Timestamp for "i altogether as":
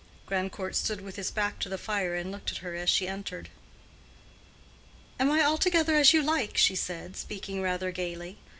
5.29-6.11